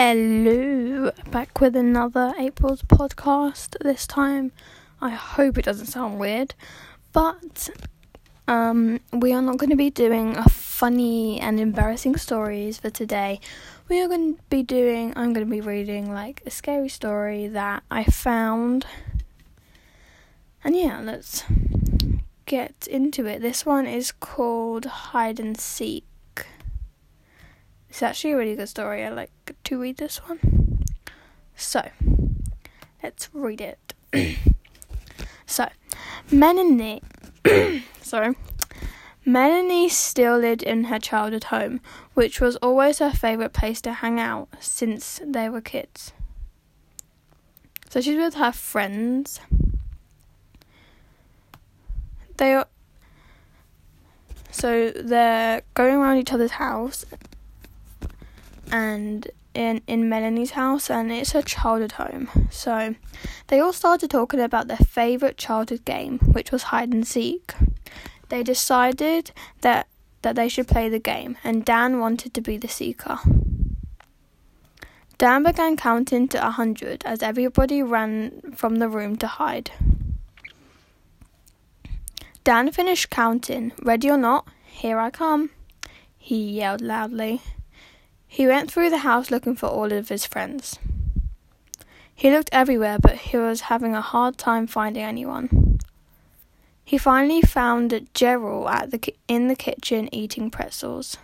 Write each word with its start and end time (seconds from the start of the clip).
Hello, 0.00 1.10
back 1.32 1.60
with 1.60 1.74
another 1.74 2.32
April's 2.38 2.82
podcast. 2.82 3.76
This 3.80 4.06
time, 4.06 4.52
I 5.00 5.10
hope 5.10 5.58
it 5.58 5.64
doesn't 5.64 5.86
sound 5.86 6.20
weird, 6.20 6.54
but 7.12 7.68
um, 8.46 9.00
we 9.12 9.32
are 9.32 9.42
not 9.42 9.56
going 9.56 9.70
to 9.70 9.76
be 9.76 9.90
doing 9.90 10.36
a 10.36 10.48
funny 10.48 11.40
and 11.40 11.58
embarrassing 11.58 12.14
stories 12.14 12.78
for 12.78 12.90
today. 12.90 13.40
We 13.88 14.00
are 14.00 14.06
going 14.06 14.36
to 14.36 14.42
be 14.48 14.62
doing. 14.62 15.14
I'm 15.16 15.32
going 15.32 15.44
to 15.44 15.50
be 15.50 15.60
reading 15.60 16.14
like 16.14 16.44
a 16.46 16.50
scary 16.52 16.88
story 16.88 17.48
that 17.48 17.82
I 17.90 18.04
found, 18.04 18.86
and 20.62 20.76
yeah, 20.76 21.00
let's 21.00 21.42
get 22.46 22.86
into 22.88 23.26
it. 23.26 23.42
This 23.42 23.66
one 23.66 23.88
is 23.88 24.12
called 24.12 24.84
Hide 24.84 25.40
and 25.40 25.58
Seek. 25.58 26.04
It's 27.98 28.02
actually 28.04 28.34
a 28.34 28.36
really 28.36 28.54
good 28.54 28.68
story. 28.68 29.04
I 29.04 29.08
like 29.08 29.56
to 29.64 29.76
read 29.76 29.96
this 29.96 30.18
one. 30.18 30.84
So, 31.56 31.90
let's 33.02 33.28
read 33.32 33.60
it. 33.60 33.92
so, 35.46 35.68
Melanie, 36.30 37.02
sorry, 38.00 38.36
Melanie 39.24 39.88
still 39.88 40.38
lived 40.38 40.62
in 40.62 40.84
her 40.84 41.00
childhood 41.00 41.42
home, 41.50 41.80
which 42.14 42.40
was 42.40 42.54
always 42.58 43.00
her 43.00 43.10
favourite 43.10 43.52
place 43.52 43.80
to 43.80 43.94
hang 43.94 44.20
out 44.20 44.46
since 44.60 45.20
they 45.26 45.48
were 45.48 45.60
kids. 45.60 46.12
So 47.90 48.00
she's 48.00 48.16
with 48.16 48.34
her 48.34 48.52
friends. 48.52 49.40
They 52.36 52.54
are 52.54 52.68
so 54.52 54.90
they're 54.90 55.62
going 55.74 55.96
around 55.96 56.18
each 56.18 56.32
other's 56.32 56.52
house 56.52 57.04
and 58.72 59.28
in 59.54 59.82
in 59.86 60.08
Melanie's 60.08 60.52
house 60.52 60.90
and 60.90 61.10
it's 61.10 61.32
her 61.32 61.42
childhood 61.42 61.92
home. 61.92 62.28
So 62.50 62.94
they 63.48 63.60
all 63.60 63.72
started 63.72 64.10
talking 64.10 64.40
about 64.40 64.68
their 64.68 64.76
favorite 64.76 65.36
childhood 65.36 65.84
game, 65.84 66.18
which 66.20 66.52
was 66.52 66.64
hide 66.64 66.92
and 66.92 67.06
seek. 67.06 67.54
They 68.28 68.42
decided 68.42 69.32
that 69.62 69.88
that 70.22 70.36
they 70.36 70.48
should 70.48 70.68
play 70.68 70.88
the 70.88 70.98
game 70.98 71.36
and 71.44 71.64
Dan 71.64 71.98
wanted 71.98 72.34
to 72.34 72.40
be 72.40 72.56
the 72.56 72.68
seeker. 72.68 73.18
Dan 75.18 75.42
began 75.42 75.76
counting 75.76 76.28
to 76.28 76.46
a 76.46 76.50
hundred 76.50 77.02
as 77.04 77.22
everybody 77.22 77.82
ran 77.82 78.40
from 78.54 78.76
the 78.76 78.88
room 78.88 79.16
to 79.16 79.26
hide. 79.26 79.72
Dan 82.44 82.70
finished 82.70 83.10
counting. 83.10 83.72
Ready 83.82 84.08
or 84.08 84.16
not, 84.16 84.46
here 84.64 85.00
I 85.00 85.10
come, 85.10 85.50
he 86.16 86.52
yelled 86.52 86.80
loudly. 86.80 87.42
He 88.28 88.46
went 88.46 88.70
through 88.70 88.90
the 88.90 88.98
house 88.98 89.30
looking 89.30 89.56
for 89.56 89.66
all 89.66 89.90
of 89.90 90.10
his 90.10 90.26
friends. 90.26 90.78
He 92.14 92.30
looked 92.30 92.50
everywhere, 92.52 92.98
but 93.00 93.16
he 93.16 93.36
was 93.36 93.62
having 93.62 93.94
a 93.94 94.00
hard 94.00 94.36
time 94.36 94.66
finding 94.66 95.02
anyone. 95.02 95.78
He 96.84 96.98
finally 96.98 97.42
found 97.42 98.08
Gerald 98.14 98.68
at 98.68 98.90
the 98.90 99.14
in 99.26 99.48
the 99.48 99.56
kitchen 99.56 100.08
eating 100.12 100.50
pretzels. 100.50 101.16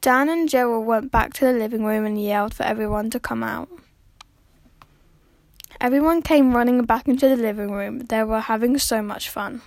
Dan 0.00 0.28
and 0.28 0.48
Gerald 0.48 0.86
went 0.86 1.12
back 1.12 1.32
to 1.34 1.44
the 1.44 1.52
living 1.52 1.84
room 1.84 2.04
and 2.04 2.20
yelled 2.20 2.54
for 2.54 2.64
everyone 2.64 3.10
to 3.10 3.20
come 3.20 3.42
out. 3.42 3.68
Everyone 5.80 6.22
came 6.22 6.54
running 6.54 6.84
back 6.84 7.06
into 7.06 7.28
the 7.28 7.36
living 7.36 7.70
room. 7.70 8.00
They 8.00 8.22
were 8.24 8.40
having 8.40 8.78
so 8.78 9.02
much 9.02 9.28
fun. 9.28 9.62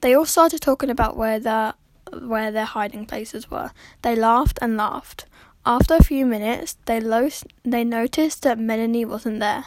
They 0.00 0.14
all 0.14 0.26
started 0.26 0.60
talking 0.60 0.90
about 0.90 1.16
where 1.16 1.40
the 1.40 1.74
where 2.26 2.50
their 2.50 2.64
hiding 2.64 3.06
places 3.06 3.50
were. 3.50 3.70
They 4.02 4.16
laughed 4.16 4.58
and 4.62 4.76
laughed. 4.76 5.26
After 5.64 5.94
a 5.96 6.02
few 6.02 6.24
minutes, 6.24 6.76
they, 6.86 7.00
lo- 7.00 7.28
they 7.64 7.84
noticed 7.84 8.42
that 8.42 8.58
Melanie 8.58 9.04
wasn't 9.04 9.40
there. 9.40 9.64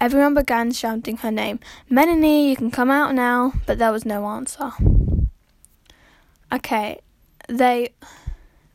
Everyone 0.00 0.34
began 0.34 0.72
shouting 0.72 1.18
her 1.18 1.30
name. 1.30 1.60
Melanie, 1.90 2.48
you 2.48 2.56
can 2.56 2.70
come 2.70 2.90
out 2.90 3.14
now, 3.14 3.52
but 3.66 3.78
there 3.78 3.92
was 3.92 4.06
no 4.06 4.24
answer. 4.26 4.72
Okay, 6.52 7.00
they 7.48 7.90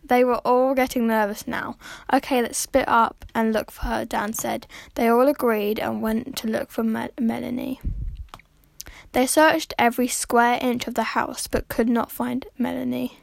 they 0.08 0.24
were 0.24 0.38
all 0.46 0.76
getting 0.76 1.08
nervous 1.08 1.48
now. 1.48 1.78
Okay, 2.14 2.42
let's 2.42 2.60
split 2.60 2.88
up 2.88 3.26
and 3.34 3.52
look 3.52 3.72
for 3.72 3.84
her, 3.84 4.06
Dan 4.06 4.34
said. 4.34 4.68
They 4.94 5.08
all 5.08 5.28
agreed 5.28 5.80
and 5.80 6.02
went 6.02 6.38
to 6.38 6.48
look 6.48 6.70
for 6.70 6.84
Mel- 6.84 7.10
Melanie. 7.20 7.82
They 9.16 9.28
searched 9.28 9.74
every 9.80 10.10
square 10.10 10.60
inch 10.62 10.88
of 10.88 10.96
the 10.96 11.16
house 11.16 11.48
but 11.48 11.70
could 11.70 11.88
not 11.88 12.12
find 12.12 12.46
Melanie. 12.58 13.22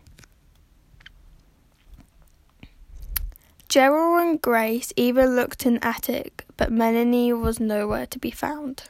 Gerald 3.69 4.23
and 4.23 4.41
Grace 4.41 4.95
even 4.97 5.37
looked 5.37 5.67
in 5.67 5.75
the 5.75 5.87
attic, 5.87 6.47
but 6.57 6.73
Melanie 6.73 7.35
was 7.35 7.61
nowhere 7.61 8.07
to 8.07 8.19
be 8.19 8.31
found. 8.31 8.85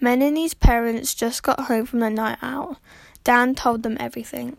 Melanie's 0.00 0.54
parents 0.54 1.14
just 1.14 1.42
got 1.42 1.60
home 1.60 1.84
from 1.84 2.00
the 2.00 2.08
night 2.08 2.38
out. 2.40 2.78
Dan 3.22 3.54
told 3.54 3.82
them 3.82 3.98
everything. 4.00 4.56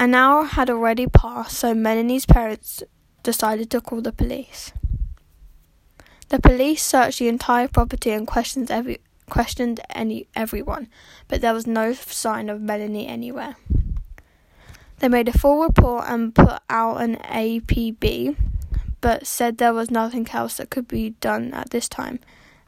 An 0.00 0.16
hour 0.16 0.46
had 0.46 0.68
already 0.68 1.06
passed, 1.06 1.56
so 1.56 1.74
Melanie's 1.74 2.26
parents 2.26 2.82
decided 3.22 3.70
to 3.70 3.80
call 3.80 4.00
the 4.00 4.10
police. 4.10 4.72
The 6.30 6.40
police 6.40 6.82
searched 6.82 7.20
the 7.20 7.28
entire 7.28 7.68
property 7.68 8.10
and 8.10 8.26
questioned 8.26 8.72
every 8.72 8.98
questioned 9.28 9.80
any 9.90 10.26
everyone, 10.34 10.88
but 11.28 11.40
there 11.40 11.54
was 11.54 11.66
no 11.66 11.92
sign 11.92 12.48
of 12.48 12.60
Melanie 12.60 13.06
anywhere. 13.06 13.56
They 14.98 15.08
made 15.08 15.28
a 15.28 15.38
full 15.38 15.62
report 15.62 16.04
and 16.08 16.34
put 16.34 16.60
out 16.70 17.02
an 17.02 17.16
APB, 17.16 18.36
but 19.00 19.26
said 19.26 19.58
there 19.58 19.74
was 19.74 19.90
nothing 19.90 20.26
else 20.32 20.56
that 20.56 20.70
could 20.70 20.88
be 20.88 21.10
done 21.20 21.52
at 21.52 21.70
this 21.70 21.88
time. 21.88 22.20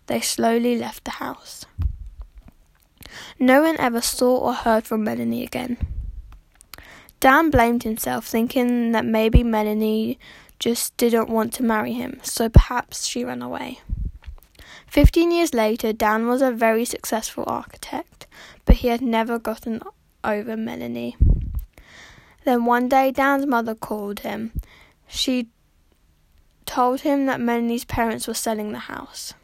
They 0.06 0.20
slowly 0.20 0.78
left 0.78 1.04
the 1.04 1.12
house. 1.12 1.64
No 3.38 3.62
one 3.62 3.76
ever 3.78 4.00
saw 4.00 4.36
or 4.38 4.52
heard 4.52 4.84
from 4.84 5.04
Melanie 5.04 5.44
again. 5.44 5.78
Dan 7.20 7.50
blamed 7.50 7.82
himself, 7.82 8.26
thinking 8.26 8.92
that 8.92 9.04
maybe 9.04 9.42
Melanie 9.42 10.18
just 10.58 10.96
didn't 10.96 11.28
want 11.28 11.52
to 11.54 11.62
marry 11.62 11.92
him, 11.92 12.20
so 12.22 12.48
perhaps 12.48 13.06
she 13.06 13.24
ran 13.24 13.42
away. 13.42 13.80
Fifteen 14.86 15.30
years 15.30 15.52
later, 15.52 15.92
Dan 15.92 16.26
was 16.26 16.42
a 16.42 16.52
very 16.52 16.84
successful 16.84 17.44
architect, 17.46 18.26
but 18.64 18.76
he 18.76 18.88
had 18.88 19.02
never 19.02 19.38
gotten 19.38 19.82
over 20.24 20.56
Melanie. 20.56 21.16
Then 22.44 22.64
one 22.64 22.88
day, 22.88 23.10
Dan's 23.10 23.46
mother 23.46 23.74
called 23.74 24.20
him. 24.20 24.52
She 25.06 25.48
told 26.64 27.00
him 27.00 27.26
that 27.26 27.40
Melanie's 27.40 27.84
parents 27.84 28.26
were 28.26 28.34
selling 28.34 28.72
the 28.72 28.78
house. 28.78 29.34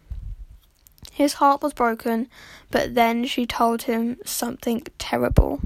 His 1.13 1.35
heart 1.35 1.63
was 1.63 1.73
broken, 1.73 2.29
but 2.71 2.95
then 2.95 3.25
she 3.25 3.47
told 3.47 3.83
him 3.83 4.17
something 4.25 4.83
terrible. 4.99 5.61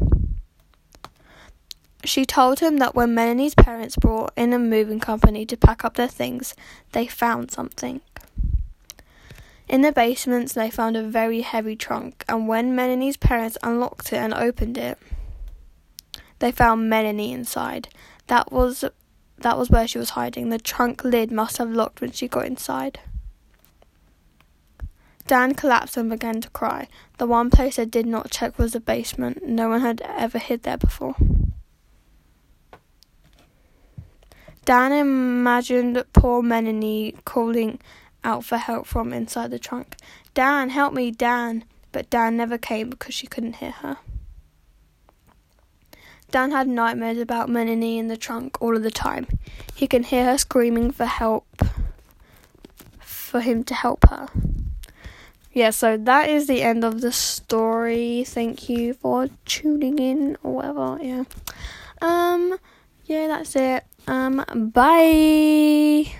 She 2.04 2.24
told 2.24 2.60
him 2.60 2.76
that 2.78 2.94
when 2.94 3.14
Melanie's 3.14 3.54
parents 3.54 3.96
brought 3.96 4.32
in 4.36 4.52
a 4.52 4.58
moving 4.58 5.00
company 5.00 5.44
to 5.46 5.56
pack 5.56 5.84
up 5.84 5.94
their 5.94 6.08
things, 6.08 6.54
they 6.92 7.06
found 7.06 7.50
something. 7.50 8.00
In 9.68 9.82
the 9.82 9.92
basements, 9.92 10.54
they 10.54 10.70
found 10.70 10.96
a 10.96 11.02
very 11.02 11.42
heavy 11.42 11.76
trunk, 11.76 12.24
and 12.26 12.48
when 12.48 12.74
Melanie's 12.74 13.18
parents 13.18 13.58
unlocked 13.62 14.12
it 14.12 14.16
and 14.16 14.32
opened 14.32 14.78
it, 14.78 14.98
they 16.38 16.50
found 16.50 16.88
Melanie 16.88 17.32
inside. 17.32 17.88
That 18.28 18.50
was 18.50 18.84
that 19.40 19.58
was 19.58 19.70
where 19.70 19.86
she 19.86 19.98
was 19.98 20.10
hiding. 20.10 20.48
The 20.48 20.58
trunk 20.58 21.04
lid 21.04 21.30
must 21.30 21.58
have 21.58 21.70
locked 21.70 22.00
when 22.00 22.12
she 22.12 22.28
got 22.28 22.46
inside. 22.46 22.98
Dan 25.26 25.54
collapsed 25.54 25.96
and 25.98 26.08
began 26.08 26.40
to 26.40 26.50
cry. 26.50 26.88
The 27.18 27.26
one 27.26 27.50
place 27.50 27.76
they 27.76 27.84
did 27.84 28.06
not 28.06 28.30
check 28.30 28.58
was 28.58 28.72
the 28.72 28.80
basement. 28.80 29.46
No 29.46 29.68
one 29.68 29.82
had 29.82 30.00
ever 30.00 30.38
hid 30.38 30.62
there 30.62 30.78
before. 30.78 31.14
Dan 34.64 34.92
imagined 34.92 36.02
poor 36.12 36.42
Melanie 36.42 37.14
calling 37.24 37.78
out 38.28 38.44
for 38.44 38.58
help 38.58 38.86
from 38.86 39.12
inside 39.12 39.50
the 39.50 39.58
trunk. 39.58 39.96
Dan, 40.34 40.68
help 40.68 40.92
me, 40.92 41.10
Dan! 41.10 41.64
But 41.90 42.10
Dan 42.10 42.36
never 42.36 42.58
came 42.58 42.90
because 42.90 43.14
she 43.14 43.26
couldn't 43.26 43.56
hear 43.56 43.70
her. 43.70 43.96
Dan 46.30 46.50
had 46.50 46.68
nightmares 46.68 47.16
about 47.16 47.48
Melanie 47.48 47.98
in 47.98 48.08
the 48.08 48.16
trunk 48.18 48.60
all 48.60 48.76
of 48.76 48.82
the 48.82 48.90
time. 48.90 49.26
He 49.74 49.86
can 49.86 50.02
hear 50.02 50.26
her 50.26 50.36
screaming 50.36 50.90
for 50.90 51.06
help, 51.06 51.46
for 53.00 53.40
him 53.40 53.64
to 53.64 53.74
help 53.74 54.06
her. 54.10 54.28
Yeah, 55.54 55.70
so 55.70 55.96
that 55.96 56.28
is 56.28 56.46
the 56.46 56.62
end 56.62 56.84
of 56.84 57.00
the 57.00 57.12
story. 57.12 58.24
Thank 58.26 58.68
you 58.68 58.92
for 58.92 59.28
tuning 59.46 59.98
in 59.98 60.36
or 60.42 60.56
whatever. 60.56 60.98
Yeah. 61.02 61.24
Um, 62.02 62.58
yeah, 63.06 63.26
that's 63.28 63.56
it. 63.56 63.84
Um, 64.06 64.44
bye. 64.74 66.12